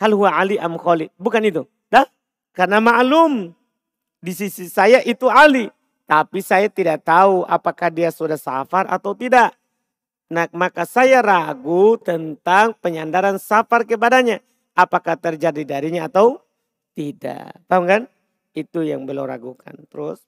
Hal 0.00 0.16
huwa 0.16 0.32
Ali 0.32 0.56
am 0.56 0.80
Khalid. 0.80 1.12
Bukan 1.20 1.44
itu. 1.44 1.68
Dah? 1.92 2.08
Karena 2.56 2.80
maklum 2.80 3.52
di 4.24 4.32
sisi 4.32 4.72
saya 4.72 5.04
itu 5.04 5.28
Ali. 5.28 5.68
Tapi 6.08 6.40
saya 6.40 6.72
tidak 6.72 7.04
tahu 7.04 7.44
apakah 7.44 7.92
dia 7.92 8.08
sudah 8.08 8.40
safar 8.40 8.88
atau 8.88 9.12
tidak. 9.12 9.59
Nah, 10.30 10.46
maka 10.54 10.86
saya 10.86 11.18
ragu 11.18 11.98
tentang 11.98 12.70
penyandaran 12.78 13.36
safar 13.42 13.82
kepadanya. 13.82 14.38
Apakah 14.78 15.18
terjadi 15.18 15.66
darinya 15.66 16.06
atau 16.06 16.38
tidak. 16.94 17.58
Paham 17.66 17.84
kan? 17.90 18.02
Itu 18.54 18.86
yang 18.86 19.02
beliau 19.02 19.26
ragukan. 19.26 19.74
Terus. 19.90 20.22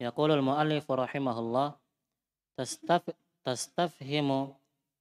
Yaqulul 0.00 0.40
mu'allif 0.40 0.88
rahimahullah 0.88 1.76
tastaf 2.56 3.04
tastafhimu 3.44 4.56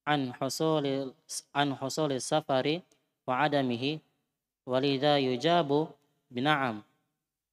an 0.05 0.35
husuli 0.37 1.09
an 1.55 1.73
husuli 1.73 2.19
safari 2.19 2.83
wa 3.23 3.41
adamihi 3.41 4.03
walidha 4.67 5.17
yujabu 5.17 5.89
bina'am 6.29 6.83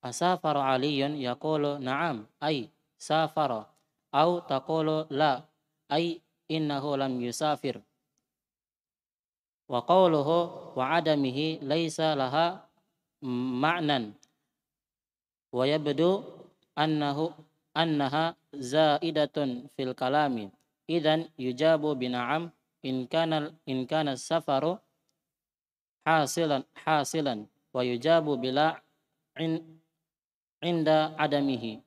asafara 0.05 0.75
aliyun 0.75 1.17
yaqulu 1.17 1.79
na'am 1.81 2.27
ay 2.43 2.69
safara 3.01 3.65
au 4.13 4.41
taqulu 4.43 5.07
la 5.11 5.47
ay 5.89 6.21
innahu 6.51 6.99
lam 6.99 7.21
yusafir. 7.23 7.79
Wa 9.71 9.87
qawluhu 9.87 10.75
wa 10.75 10.85
adamihi 10.99 11.63
laysa 11.63 12.19
laha 12.19 12.67
ma'nan. 13.63 14.15
Wa 15.55 15.63
yabdu 15.67 16.27
annahu 16.75 17.31
annaha 17.75 18.35
zaidatun 18.51 19.71
fil 19.79 19.95
kalami. 19.95 20.51
Idan 20.91 21.31
yujabu 21.39 21.95
bina'am 21.95 22.51
in 22.83 23.07
kana 23.07 23.55
in 23.67 23.87
kana 23.87 24.19
safaru 24.19 24.75
hasilan 26.03 26.67
hasilan. 26.83 27.47
Wa 27.71 27.87
yujabu 27.87 28.35
bila 28.35 28.83
in, 29.39 29.79
inda 30.59 31.15
adamihi 31.15 31.79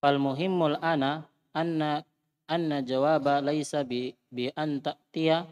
fal 0.00 0.18
muhimmul 0.18 0.78
ana 0.82 1.26
anna 1.54 2.04
anna 2.46 2.76
jawaba 2.82 3.40
laisa 3.42 3.84
bi 3.84 4.14
bi 4.30 4.48
an 4.56 4.80
ta'tiya 4.84 5.46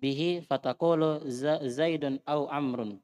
bihi 0.00 0.42
fataqulu 0.44 1.24
zaidun 1.76 2.20
au 2.26 2.50
amrun 2.50 2.98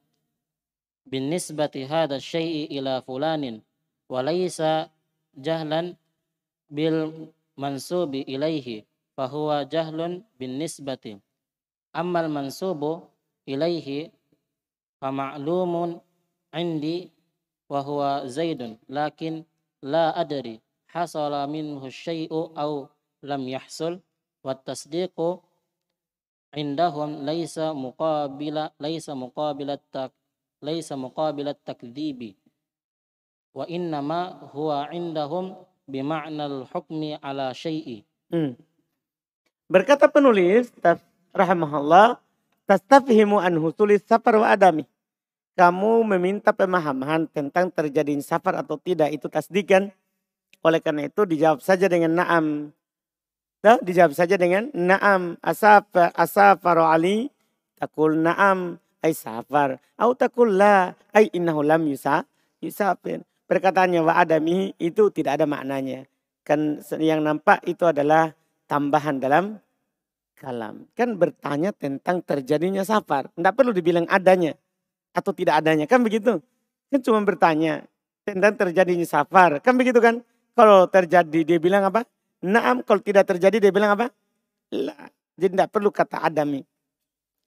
bin 1.06 1.30
nisbati 1.30 1.84
hada 1.86 2.20
syai'i 2.20 2.66
ila 2.78 3.02
fulanin 3.02 3.62
walaysa 4.08 4.90
jahlan 15.00 15.44
bil 15.44 15.64
mansubi 15.64 16.00
ilaihi 16.52 16.60
fahuwa 16.60 16.60
jahlun 16.60 16.60
bin 16.60 16.60
nisbati 16.60 16.60
ammal 16.60 16.60
mansubu 16.60 16.60
ilaihi 16.60 16.60
fama'lumun 16.60 16.60
indi 16.60 17.12
wa 17.70 17.80
huwa 17.80 18.26
zaidun 18.26 18.76
lakin 18.90 19.46
la 19.82 20.10
adri 20.14 20.58
hasala 20.90 21.46
minhu 21.46 21.86
syai'u 21.86 22.50
aw 22.58 22.90
lam 23.22 23.42
yahsul 23.46 24.02
wa 24.42 24.58
tasdiqu 24.58 25.38
indahum 26.58 27.22
laisa 27.22 27.70
muqabila 27.70 28.74
laisa 28.82 29.14
muqabilat 29.14 29.78
tak 29.94 30.10
laisa 30.58 30.98
muqabilat 30.98 31.62
takdzibi 31.62 32.34
wa 33.54 33.64
innama 33.70 34.50
huwa 34.50 34.90
indahum 34.90 35.54
bima'nal 35.86 36.66
hukmi 36.74 37.14
ala 37.22 37.54
syai'i 37.54 38.02
hmm. 38.34 38.58
berkata 39.70 40.10
penulis 40.10 40.74
rahimahullah 41.30 42.18
tastafhimu 42.70 43.42
an 43.42 43.58
husulis 43.58 44.06
safar 44.06 44.38
wa 44.38 44.54
adami. 44.54 44.86
Kamu 45.58 46.06
meminta 46.06 46.54
pemahaman 46.54 47.26
tentang 47.26 47.74
terjadi 47.74 48.14
safar 48.22 48.62
atau 48.62 48.78
tidak 48.78 49.10
itu 49.10 49.26
tasdikan. 49.26 49.90
Oleh 50.62 50.78
karena 50.78 51.10
itu 51.10 51.26
dijawab 51.26 51.58
saja 51.58 51.90
dengan 51.90 52.14
na'am. 52.14 52.70
Nah, 53.66 53.76
dijawab 53.82 54.14
saja 54.14 54.38
dengan 54.38 54.70
na'am 54.70 55.34
asaf 55.42 55.90
asafar 56.14 56.78
Ali 56.78 57.34
takul 57.74 58.22
na'am 58.22 58.78
Ay 59.00 59.16
safar. 59.16 59.80
Au 59.96 60.12
takul 60.12 60.60
la. 60.60 60.92
Ay 61.10 61.32
innahu 61.32 61.64
lam 61.64 61.88
yusa, 61.88 62.28
yusafir. 62.60 63.24
Perkataannya 63.48 64.04
wa 64.04 64.14
adami 64.14 64.76
itu 64.76 65.08
tidak 65.10 65.40
ada 65.40 65.48
maknanya. 65.48 66.06
Kan 66.44 66.84
yang 67.00 67.24
nampak 67.24 67.64
itu 67.66 67.88
adalah 67.88 68.36
tambahan 68.68 69.18
dalam 69.18 69.58
kalam. 70.40 70.88
Kan 70.96 71.20
bertanya 71.20 71.76
tentang 71.76 72.24
terjadinya 72.24 72.80
safar. 72.80 73.28
Tidak 73.36 73.52
perlu 73.52 73.76
dibilang 73.76 74.08
adanya 74.08 74.56
atau 75.12 75.36
tidak 75.36 75.60
adanya. 75.60 75.84
Kan 75.84 76.00
begitu. 76.00 76.40
Kan 76.88 77.00
cuma 77.04 77.20
bertanya 77.20 77.84
tentang 78.24 78.56
terjadinya 78.56 79.04
safar. 79.04 79.60
Kan 79.60 79.76
begitu 79.76 80.00
kan. 80.00 80.24
Kalau 80.56 80.88
terjadi 80.88 81.44
dia 81.44 81.58
bilang 81.60 81.84
apa? 81.84 82.08
Naam. 82.40 82.80
Kalau 82.80 83.04
tidak 83.04 83.28
terjadi 83.28 83.68
dia 83.68 83.72
bilang 83.72 83.92
apa? 83.92 84.08
La. 84.72 85.12
Jadi 85.36 85.52
tidak 85.60 85.68
perlu 85.68 85.92
kata 85.92 86.24
adami. 86.24 86.64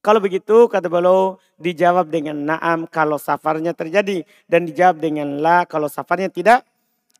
Kalau 0.03 0.19
begitu 0.21 0.67
kata 0.69 0.91
beliau 0.91 1.41
dijawab 1.57 2.11
dengan 2.13 2.37
naam 2.37 2.85
kalau 2.85 3.17
safarnya 3.17 3.73
terjadi. 3.73 4.21
Dan 4.45 4.69
dijawab 4.69 5.01
dengan 5.01 5.41
la 5.41 5.65
kalau 5.65 5.89
safarnya 5.89 6.29
tidak 6.29 6.61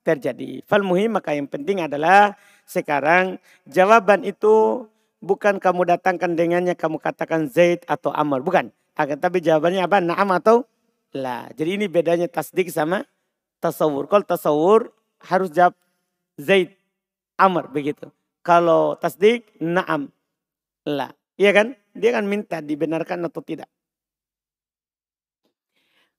terjadi. 0.05 0.62
Fal 0.67 0.86
muhim 0.86 1.17
maka 1.17 1.33
yang 1.33 1.47
penting 1.47 1.81
adalah 1.81 2.36
sekarang 2.67 3.39
jawaban 3.67 4.23
itu 4.27 4.86
bukan 5.23 5.63
kamu 5.63 5.88
datangkan 5.95 6.36
dengannya 6.36 6.75
kamu 6.75 6.99
katakan 6.99 7.47
Zaid 7.47 7.88
atau 7.88 8.12
Amr. 8.12 8.43
Bukan. 8.43 8.75
Akan 8.93 9.17
tapi 9.17 9.39
jawabannya 9.39 9.88
apa? 9.88 10.03
Naam 10.03 10.29
atau 10.36 10.67
la. 11.15 11.47
Jadi 11.55 11.79
ini 11.79 11.86
bedanya 11.88 12.27
tasdik 12.27 12.67
sama 12.69 13.07
tasawur. 13.63 14.05
Kalau 14.12 14.27
tasawur 14.27 14.91
harus 15.23 15.49
jawab 15.49 15.73
Zaid, 16.36 16.75
Amr 17.39 17.71
begitu. 17.71 18.12
Kalau 18.43 18.99
tasdik, 18.99 19.47
naam, 19.63 20.12
la. 20.83 21.15
Iya 21.39 21.55
kan? 21.55 21.67
Dia 21.95 22.12
akan 22.12 22.27
minta 22.27 22.59
dibenarkan 22.59 23.23
atau 23.23 23.39
tidak. 23.39 23.71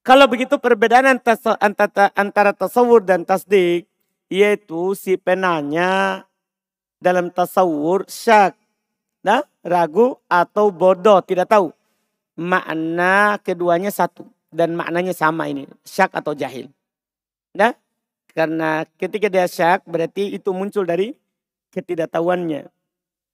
Kalau 0.01 0.25
begitu 0.25 0.57
perbedaan 0.57 1.21
antara 2.17 2.51
tasawur 2.57 3.05
dan 3.05 3.29
tasdik, 3.29 3.87
yaitu 4.33 4.97
si 4.97 5.21
penanya 5.21 6.25
dalam 7.01 7.29
tasawur 7.29 8.09
syak, 8.09 8.57
nah, 9.25 9.41
ragu 9.65 10.21
atau 10.29 10.69
bodoh, 10.69 11.25
tidak 11.25 11.49
tahu. 11.49 11.73
Makna 12.37 13.41
keduanya 13.41 13.89
satu 13.89 14.29
dan 14.53 14.77
maknanya 14.77 15.17
sama 15.17 15.49
ini, 15.49 15.67
syak 15.83 16.13
atau 16.13 16.37
jahil. 16.37 16.69
Nah, 17.57 17.75
karena 18.35 18.83
ketika 18.99 19.31
dia 19.31 19.47
syak 19.47 19.87
berarti 19.87 20.35
itu 20.35 20.51
muncul 20.51 20.83
dari 20.83 21.15
ketidaktahuannya. 21.71 22.67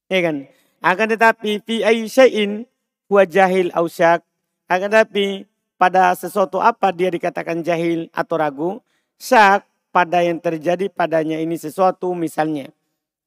Ya 0.08 0.20
kan? 0.24 0.48
Akan 0.80 1.08
tetapi 1.12 1.60
fi 1.64 1.84
syai'in 2.08 2.64
huwa 3.08 3.24
jahil 3.28 3.68
au 3.76 3.88
syak. 3.88 4.24
Akan 4.68 4.88
tetapi 4.88 5.44
pada 5.80 6.12
sesuatu 6.16 6.60
apa 6.60 6.92
dia 6.92 7.08
dikatakan 7.08 7.60
jahil 7.64 8.12
atau 8.12 8.36
ragu. 8.36 8.70
Syak 9.20 9.68
pada 9.92 10.24
yang 10.24 10.40
terjadi 10.40 10.88
padanya 10.88 11.36
ini 11.40 11.60
sesuatu 11.60 12.12
misalnya. 12.16 12.72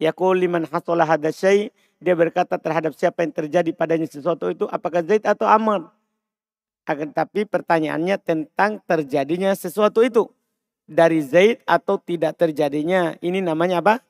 Yaqul 0.01 0.41
liman 0.41 0.65
hasolah 0.69 1.05
hada 1.05 1.29
syai' 1.29 1.69
dia 2.03 2.19
berkata 2.19 2.59
terhadap 2.59 2.91
siapa 2.99 3.23
yang 3.23 3.31
terjadi 3.31 3.71
padanya 3.71 4.03
sesuatu 4.11 4.51
itu 4.51 4.67
apakah 4.67 4.99
Zaid 5.07 5.23
atau 5.23 5.47
Amr. 5.47 5.87
Akan 6.83 7.15
tapi 7.15 7.47
pertanyaannya 7.47 8.19
tentang 8.19 8.83
terjadinya 8.83 9.55
sesuatu 9.55 10.03
itu. 10.03 10.27
Dari 10.83 11.23
Zaid 11.23 11.63
atau 11.63 11.95
tidak 11.95 12.35
terjadinya. 12.35 13.15
Ini 13.23 13.39
namanya 13.39 13.79
apa? 13.79 14.03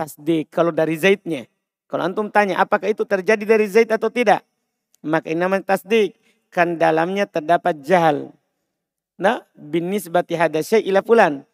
Tasdik. 0.00 0.48
Kalau 0.48 0.72
dari 0.72 0.96
Zaidnya. 0.96 1.44
Kalau 1.92 2.08
antum 2.08 2.32
tanya 2.32 2.56
apakah 2.56 2.88
itu 2.88 3.04
terjadi 3.04 3.44
dari 3.44 3.68
Zaid 3.68 3.92
atau 3.92 4.08
tidak. 4.08 4.40
Maka 5.04 5.28
ini 5.28 5.44
namanya 5.44 5.76
tasdik 5.76 6.16
kan 6.48 6.80
dalamnya 6.80 7.28
terdapat 7.28 7.84
jahal. 7.84 8.32
Nah, 9.20 9.44
binis 9.52 10.08
bati 10.08 10.40
hadasya 10.40 10.80
ila 10.88 11.04
fulan. 11.04 11.44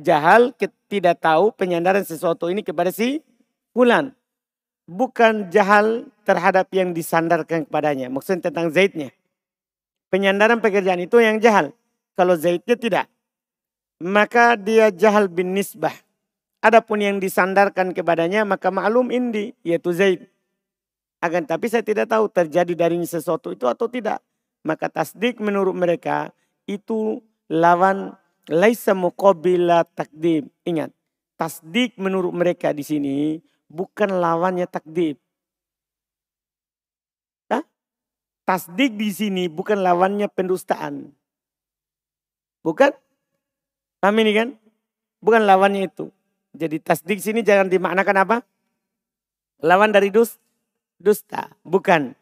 Jahal 0.00 0.56
tidak 0.88 1.20
tahu 1.20 1.52
penyandaran 1.52 2.08
sesuatu 2.08 2.48
ini 2.48 2.64
kepada 2.64 2.88
si 2.88 3.20
fulan. 3.76 4.16
Bukan 4.90 5.54
jahal 5.54 6.10
terhadap 6.26 6.66
yang 6.74 6.90
disandarkan 6.90 7.62
kepadanya. 7.62 8.10
Maksudnya 8.10 8.50
tentang 8.50 8.74
Zaidnya. 8.74 9.14
Penyandaran 10.10 10.58
pekerjaan 10.58 10.98
itu 10.98 11.22
yang 11.22 11.38
jahal. 11.38 11.70
Kalau 12.18 12.34
Zaidnya 12.34 12.74
tidak. 12.74 13.06
Maka 14.02 14.58
dia 14.58 14.90
jahal 14.90 15.30
bin 15.30 15.54
nisbah. 15.54 15.94
Adapun 16.58 17.06
yang 17.06 17.22
disandarkan 17.22 17.94
kepadanya 17.94 18.42
maka 18.42 18.74
maklum 18.74 19.14
indi 19.14 19.54
yaitu 19.62 19.94
Zaid. 19.94 20.26
Akan 21.22 21.46
tapi 21.46 21.70
saya 21.70 21.86
tidak 21.86 22.10
tahu 22.10 22.26
terjadi 22.26 22.74
darinya 22.74 23.06
sesuatu 23.06 23.54
itu 23.54 23.70
atau 23.70 23.86
tidak. 23.86 24.18
Maka 24.66 24.90
tasdik 24.90 25.38
menurut 25.38 25.72
mereka 25.72 26.34
itu 26.66 27.22
lawan 27.46 28.18
laisa 28.50 28.92
muqabila 28.92 29.86
takdim. 29.94 30.50
Ingat, 30.66 30.90
tasdik 31.38 31.94
menurut 31.96 32.34
mereka 32.34 32.74
di 32.74 32.84
sini 32.84 33.16
bukan 33.70 34.18
lawannya 34.18 34.66
takdim. 34.66 35.14
Nah, 37.46 37.62
tasdik 38.42 38.98
di 38.98 39.14
sini 39.14 39.46
bukan 39.46 39.78
lawannya 39.78 40.26
pendustaan. 40.26 41.14
Bukan? 42.66 42.90
Paham 44.02 44.16
ini 44.20 44.32
kan? 44.34 44.48
Bukan 45.22 45.46
lawannya 45.46 45.86
itu. 45.86 46.10
Jadi 46.50 46.82
tasdik 46.82 47.22
sini 47.22 47.46
jangan 47.46 47.70
dimaknakan 47.70 48.16
apa? 48.26 48.36
Lawan 49.62 49.94
dari 49.94 50.10
dus, 50.10 50.36
dusta. 50.98 51.54
Bukan. 51.62 52.18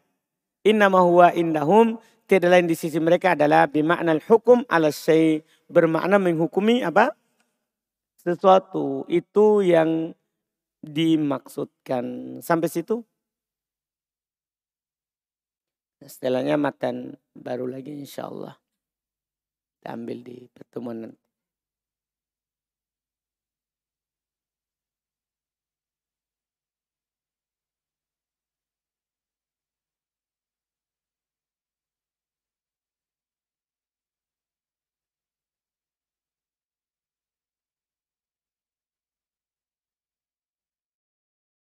Inna 0.61 0.91
huwa 0.91 1.33
indahum 1.33 1.97
tidak 2.29 2.51
lain 2.53 2.69
di 2.69 2.77
sisi 2.77 3.01
mereka 3.01 3.33
adalah 3.33 3.65
bimakna 3.65 4.21
hukum 4.29 4.61
ala 4.69 4.93
syai 4.93 5.41
bermakna 5.65 6.21
menghukumi 6.21 6.85
apa? 6.85 7.15
Sesuatu 8.21 9.07
itu 9.09 9.65
yang 9.65 10.13
dimaksudkan. 10.83 12.39
Sampai 12.39 12.71
situ? 12.71 13.03
Setelahnya 15.99 16.55
matan 16.55 17.19
baru 17.35 17.67
lagi 17.67 17.91
insya 17.91 18.31
Allah. 18.31 18.55
Kita 19.79 19.95
ambil 19.95 20.23
di 20.23 20.47
pertemuan 20.47 20.97
nanti. 21.07 21.28